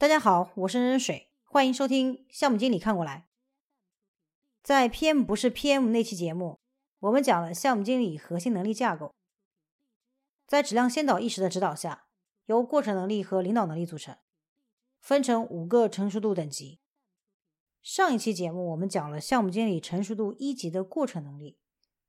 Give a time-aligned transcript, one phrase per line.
[0.00, 3.28] 大家好，我是任水，欢迎收听项目经理看过来。
[4.62, 6.58] 在 PM 不是 PM 那期节目，
[7.00, 9.14] 我们讲了项目经理核心能力架构，
[10.46, 12.06] 在质量先导意识的指导下，
[12.46, 14.16] 由过程能力和领导能力组成，
[15.00, 16.80] 分成五个成熟度等级。
[17.82, 21.58] 上一期节目我们讲了项目经理成熟度一级的过程能力，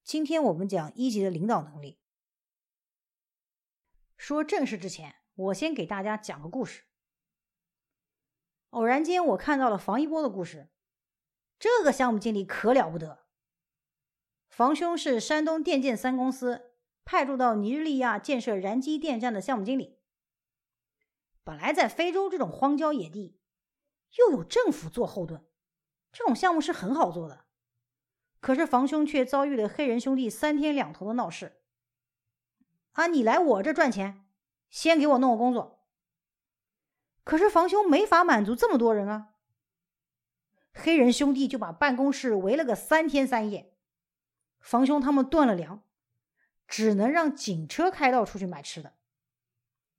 [0.01, 1.99] 今天我们讲一级的领导能力。
[4.15, 6.83] 说正事之前，我先给大家讲个故事。
[8.71, 10.69] 偶然间，我看到了房一波的故事。
[11.59, 13.19] 这个项目经理可了不得。
[14.49, 16.71] 房兄是山东电建三公司
[17.05, 19.99] 派驻到尼日利亚建设燃机电站的项目经理。
[21.43, 23.39] 本来在非洲这种荒郊野地，
[24.17, 25.43] 又有政府做后盾，
[26.11, 27.45] 这种项目是很好做的。
[28.39, 31.61] 可是房兄却遭遇了黑人兄弟三天两头的闹事。
[32.93, 34.25] 啊，你来我这赚钱，
[34.69, 35.80] 先给我弄个工作。
[37.23, 39.35] 可是房兄没法满足这么多人啊！
[40.73, 43.73] 黑人兄弟就把办公室围了个三天三夜，
[44.59, 45.83] 房兄他们断了粮，
[46.67, 48.95] 只能让警车开道出去买吃的。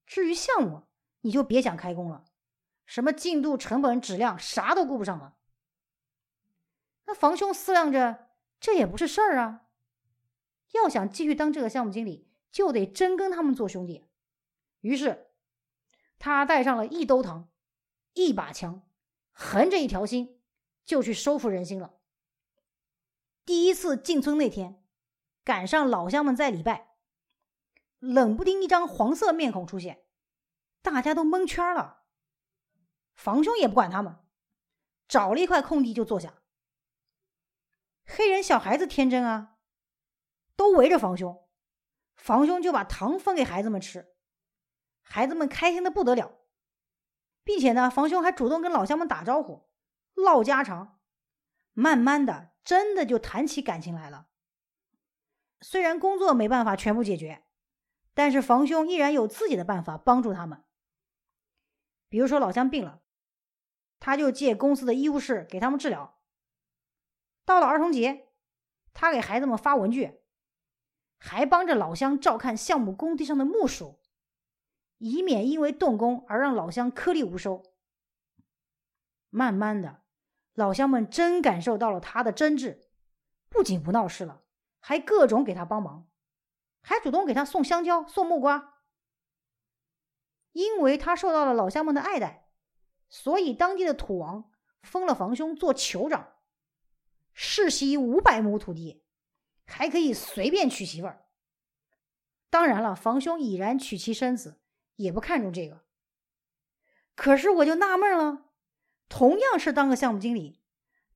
[0.05, 0.83] 至于项目，
[1.21, 2.25] 你就别想开工了，
[2.87, 5.37] 什么进度、成本、质量，啥都顾不上了。
[7.05, 9.69] 那房兄思量着，这也不是事儿啊，
[10.73, 14.09] 要想继续当这个项目经理，就得真跟他们做兄弟。
[14.81, 15.29] 于是。
[16.25, 17.51] 他带上了一兜糖，
[18.13, 18.89] 一把枪，
[19.33, 20.41] 横着一条心，
[20.85, 21.95] 就去收服人心了。
[23.45, 24.85] 第一次进村那天，
[25.43, 26.95] 赶上老乡们在礼拜，
[27.99, 30.05] 冷不丁一张黄色面孔出现，
[30.81, 32.05] 大家都蒙圈了。
[33.15, 34.25] 房兄也不管他们，
[35.09, 36.35] 找了一块空地就坐下。
[38.07, 39.57] 黑人小孩子天真啊，
[40.55, 41.49] 都围着房兄，
[42.15, 44.12] 房兄就把糖分给孩子们吃。
[45.03, 46.39] 孩子们开心的不得了，
[47.45, 49.69] 并且呢，房兄还主动跟老乡们打招呼，
[50.15, 51.01] 唠家常，
[51.73, 54.29] 慢慢的，真的就谈起感情来了。
[55.61, 57.45] 虽然工作没办法全部解决，
[58.15, 60.65] 但是房兄依然有自己的办法帮助他们。
[62.09, 63.01] 比如说老乡病了，
[64.01, 66.19] 他就借公司的医务室给他们治疗。
[67.45, 68.29] 到了儿童节，
[68.93, 70.21] 他给孩子们发文具，
[71.17, 74.02] 还帮着老乡照看项目工地上的木薯。
[75.05, 77.65] 以免因为动工而让老乡颗粒无收。
[79.31, 80.03] 慢慢的，
[80.55, 82.83] 老乡们真感受到了他的真挚，
[83.49, 84.45] 不仅不闹事了，
[84.79, 86.09] 还各种给他帮忙，
[86.83, 88.75] 还主动给他送香蕉、送木瓜。
[90.53, 92.49] 因为他受到了老乡们的爱戴，
[93.09, 94.53] 所以当地的土王
[94.83, 96.35] 封了房兄做酋长，
[97.33, 99.03] 世袭五百亩土地，
[99.67, 101.27] 还可以随便娶媳妇儿。
[102.51, 104.62] 当然了，房兄已然娶妻生子。
[104.97, 105.85] 也不看重这个，
[107.15, 108.51] 可是我就纳闷了，
[109.09, 110.61] 同样是当个项目经理，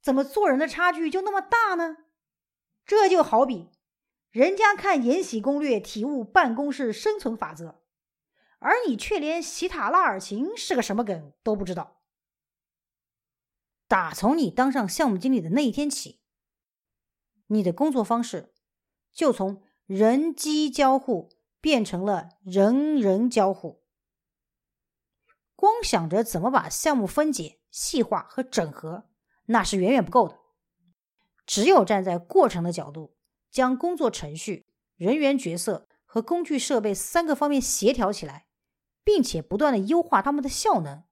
[0.00, 1.98] 怎么做人的差距就那么大呢？
[2.84, 3.70] 这就好比
[4.30, 7.82] 人家看《延禧攻略》体悟办公室生存法则，
[8.58, 12.02] 而你却连喜塔拉尔琴是个什么梗都不知道。
[13.88, 16.20] 打从你当上项目经理的那一天起，
[17.46, 18.52] 你的工作方式
[19.12, 21.35] 就从人机交互。
[21.60, 23.82] 变成了人人交互，
[25.54, 29.08] 光想着怎么把项目分解、细化和整合，
[29.46, 30.38] 那是远远不够的。
[31.44, 33.16] 只有站在过程的角度，
[33.50, 34.66] 将工作程序、
[34.96, 38.46] 人员角色和工具设备三个方面协调起来，
[39.02, 41.04] 并且不断的优化他们的效能，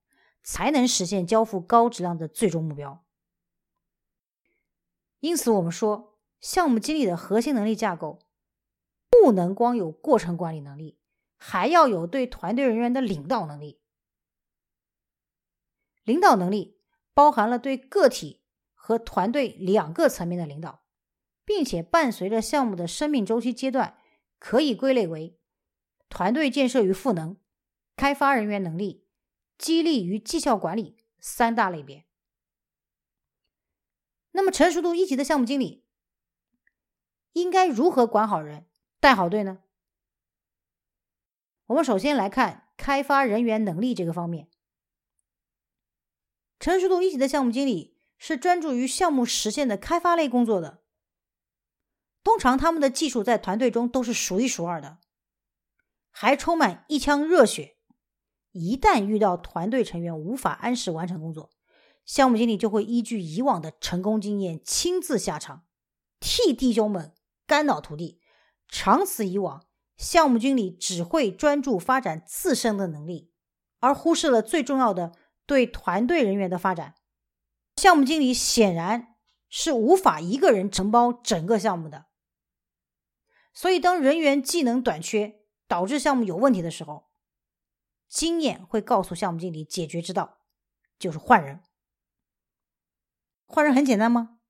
[0.43, 3.05] 才能实现交付高质量的最终目标。
[5.21, 8.19] 因此，我们说，项目经理的核心能力架构。
[9.23, 10.99] 不能光有过程管理能力，
[11.37, 13.81] 还要有对团队人员的领导能力。
[16.03, 16.81] 领导能力
[17.15, 18.43] 包含了对个体
[18.75, 20.85] 和团队两个层面的领导，
[21.45, 23.99] 并且伴随着项目的生命周期阶段，
[24.39, 25.39] 可以归类为
[26.09, 27.39] 团队建设与赋能、
[27.97, 29.07] 开发人员能力、
[29.57, 32.05] 激励与绩效管理三大类别。
[34.33, 35.87] 那么，成熟度一级的项目经理
[37.33, 38.67] 应该如何管好人？
[39.05, 39.59] 带好队呢？
[41.67, 44.49] 我们首先来看开发人员能力这个方面。
[46.59, 50.83] 成熟度一级的项目经理是专注于项目实现的开发类工作的，
[52.23, 54.97] 通常他们的技术在团队中都是数一数二的，
[56.11, 57.77] 还充满一腔热血。
[58.53, 61.51] 一旦遇到团队成员无法按时完成工作，
[62.07, 65.67] 项目经理就会依据以往的成功经验亲自下场，
[66.19, 67.15] 替弟兄们
[67.47, 68.23] 肝脑涂地。
[68.69, 69.67] 长此以往，
[69.97, 73.33] 项目经理只会专注发展自身的能力，
[73.79, 75.13] 而忽视了最重要的
[75.47, 76.95] 对团队人员的发展，
[77.77, 79.17] 项目经理显然
[79.49, 82.07] 是无法一个人承包整个项目的。
[83.53, 87.11] 所以，当人员技能短缺导致项目有问题的时候，
[88.09, 90.39] 经验会告诉项目经理解决之道，
[90.99, 91.63] 就是换人。
[93.47, 94.41] 换人很简单吗？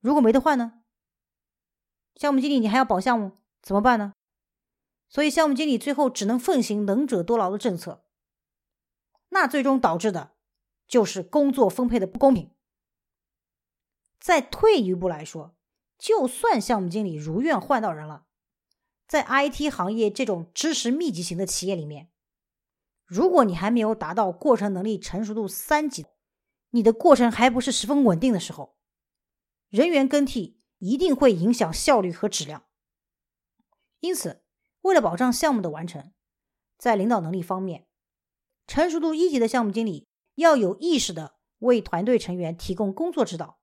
[0.00, 0.84] 如果没得换呢？
[2.16, 3.32] 项目经理，你还要保项目，
[3.62, 4.14] 怎么办呢？
[5.08, 8.04] 所以，项目经理最后只能奉行能者多劳的政策。
[9.28, 10.32] 那最终导致的，
[10.88, 12.50] 就是工作分配的不公平。
[14.18, 15.54] 再退一步来说，
[15.98, 18.26] 就算项目经理如愿换到人了，
[19.06, 22.10] 在 IT 行业这种知识密集型的企业里面，
[23.04, 26.06] 如果你还没有达到过程能力成熟度三级，
[26.70, 28.76] 你的过程还不是十分稳定的时候，
[29.68, 32.66] 人员更替一定会影响效率和质量。
[34.00, 34.42] 因此，
[34.82, 36.12] 为了保障项目的完成，
[36.76, 37.86] 在领导能力方面，
[38.66, 43.58] 成熟度一级的项目经理要有意识的为团队成员提供工作指导，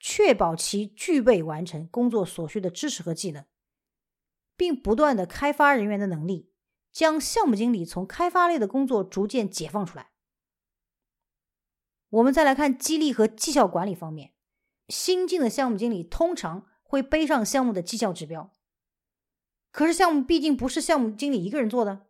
[0.00, 3.44] 确保其具备完成工作所需的知识和技能，
[4.56, 6.50] 并不断的开发人员的能力，
[6.90, 10.12] 将项目经理从开发类的工作逐渐解放出来。
[12.08, 14.32] 我们再来看激励和绩效管理方面，
[14.88, 18.52] 新进的项目经理通常会背上项目的绩效指标，
[19.70, 22.06] 可是项目毕竟不是项目经理一个人做的，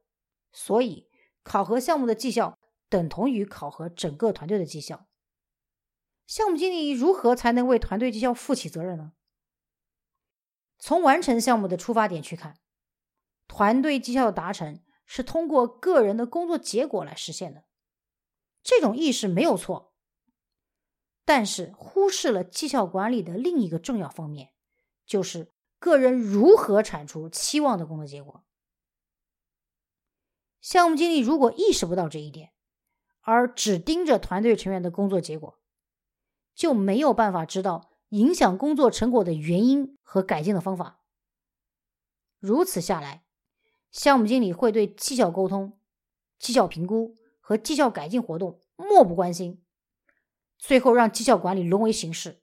[0.53, 1.09] 所以
[1.43, 5.07] 考核项目的绩效等同于考核整个团队的绩效。
[6.27, 9.13] 项目经理如何才能为团队绩效负起责任呢？
[10.79, 12.59] 从完成项目的出发点去看，
[13.47, 17.65] 团队绩效的达成是通过个人的工作结果来实现的，
[18.63, 19.94] 这种意识没有错。
[21.25, 24.53] 但是忽视了绩效管理的另一个重要方面，
[25.07, 28.45] 就是个人如何产出期望的工作结果。
[30.61, 32.53] 项目经理如果意识不到这一点，
[33.21, 35.59] 而只盯着团队成员的工作结果，
[36.55, 41.01] 就没有办法知道影响工作成果的原因和改进的方法。
[42.39, 43.25] 如此下来，
[43.91, 45.79] 项目经理会对绩效沟通、
[46.39, 49.64] 绩效评估和绩效改进活动漠不关心。
[50.67, 52.41] 最后让绩效管理沦为形式，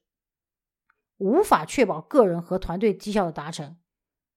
[1.16, 3.80] 无法确保个人和团队绩效的达成，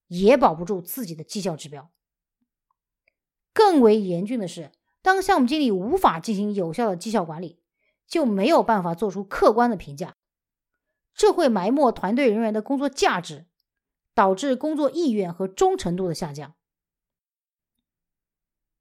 [0.07, 1.91] 也保不住自己的绩效指标。
[3.53, 4.71] 更为严峻的是，
[5.03, 7.61] 当项目经理无法进行有效的绩效管理，
[8.07, 10.17] 就没有办法做出客观的评价，
[11.13, 13.45] 这会埋没团队人员的工作价值，
[14.15, 16.55] 导致工作意愿和忠诚度的下降。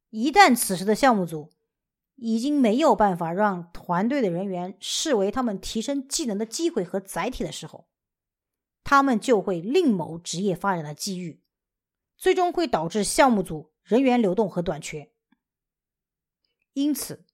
[0.08, 1.52] 一旦此时的项目组，
[2.16, 7.88] 已经没有办法让团队的人员视为他们提升技能的机会和载体的时候，
[8.82, 11.42] 他们就会另谋职业发展的机遇，
[12.16, 15.10] 最终会导致项目组人员流动和短缺。
[16.72, 17.24] 因此，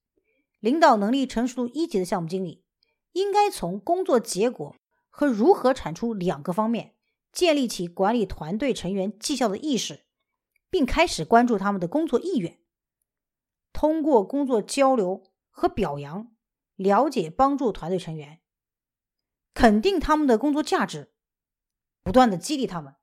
[0.59, 2.65] 领导能力成熟度一级的项目经理
[3.12, 4.76] 应该从工作结果
[5.09, 6.94] 和如何产出两个方面
[7.33, 10.05] 建立起管理团队成员绩效的意识，
[10.71, 12.60] 并开始关注他们的工作意愿。
[13.73, 16.35] 通过工作交流和表扬，
[16.75, 18.41] 了解帮助团队成员，
[19.55, 21.15] 肯定他们的工作价值，
[22.03, 22.97] 不断的激励他们。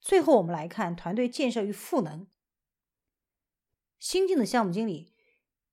[0.00, 2.26] 最后，我们来看团队建设与赋能。
[3.98, 5.14] 新进的项目经理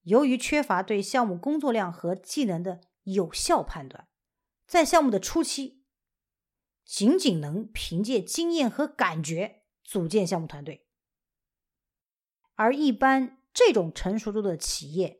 [0.04, 4.08] 由于缺乏对项目工作量和技能的有效判断，
[4.66, 5.84] 在项目的初期，
[6.86, 10.88] 仅仅能凭借经验和感觉组建项目团队。
[12.55, 15.20] 而一般这种成熟度的企业，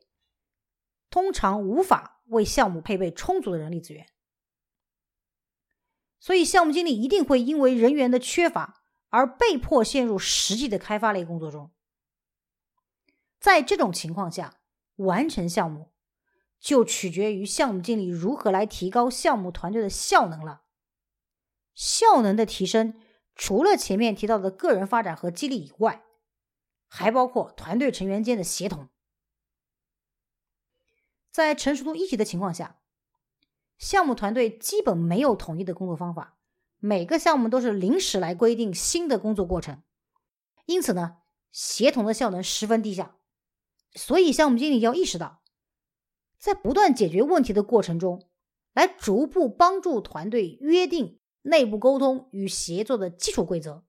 [1.10, 4.06] 通常无法为项目配备充足的人力资源，
[6.18, 11.70] 所以项目经理一定会因为人员的缺乏而被迫陷入实际的开发类工作中。
[13.38, 14.60] 在这种情况下，
[14.96, 15.92] 完成项目
[16.60, 20.62] 就取决于项目经理如何来提高项目团队的效能了。
[21.74, 22.94] 效能的提升，
[23.34, 26.04] 除了前面提到的个人发展和激励以外，
[26.94, 28.90] 还包括团队成员间的协同。
[31.30, 32.82] 在成熟度一级的情况下，
[33.78, 36.36] 项目团队基本没有统一的工作方法，
[36.80, 39.82] 每个项目都是临时来规定新的工作过程，
[40.66, 41.16] 因此呢，
[41.50, 43.16] 协同的效能十分低下。
[43.94, 45.40] 所以，项目经理要意识到，
[46.38, 48.28] 在不断解决问题的过程中，
[48.74, 53.82] 来逐步帮助团队约定内部沟通与协作的基础规则，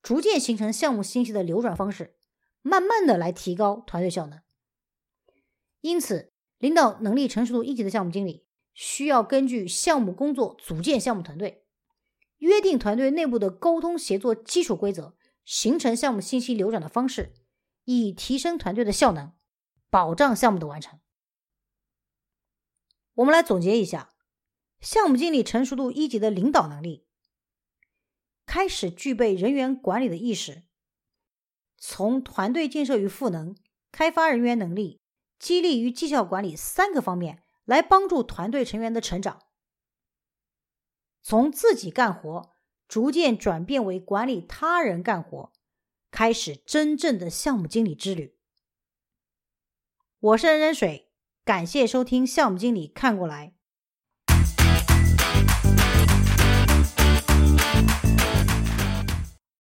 [0.00, 2.14] 逐渐形成项目信息的流转方式。
[2.68, 4.42] 慢慢的来提高团队效能，
[5.80, 8.44] 因此，领导能力成熟度一级的项目经理
[8.74, 11.64] 需要根据项目工作组建项目团队，
[12.36, 17.34] 约定团队内部的沟通协作基础规则，形成项目信息流转的方式，
[17.84, 19.32] 以提升团队的效能。
[19.90, 21.00] 保障项目的完成。
[23.14, 24.12] 我们来总结一下：
[24.80, 27.06] 项目经理成熟度一级的领导能力，
[28.44, 30.64] 开始具备人员管理的意识，
[31.78, 33.56] 从团队建设与赋能、
[33.90, 35.00] 开发人员能力、
[35.38, 39.40] 激励与绩效管理三个方面来帮助团队成员的成长，
[41.22, 42.50] 从自己干活
[42.88, 45.52] 逐渐转变为管理他人干活，
[46.10, 48.36] 开始真正的项目经理之旅。
[50.18, 51.12] 我是任任水，
[51.44, 53.54] 感谢收听《项目经理看过来》。